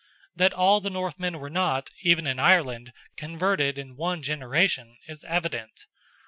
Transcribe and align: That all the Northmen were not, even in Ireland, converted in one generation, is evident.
That 0.35 0.51
all 0.51 0.81
the 0.81 0.89
Northmen 0.89 1.37
were 1.37 1.47
not, 1.51 1.91
even 2.01 2.25
in 2.25 2.39
Ireland, 2.39 2.91
converted 3.15 3.77
in 3.77 3.95
one 3.95 4.23
generation, 4.23 4.97
is 5.07 5.23
evident. 5.23 5.85